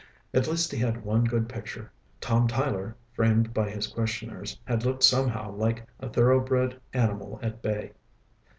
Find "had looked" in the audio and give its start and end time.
4.65-5.03